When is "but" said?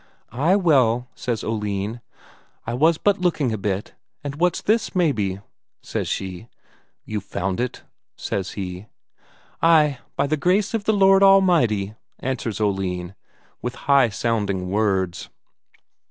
2.97-3.19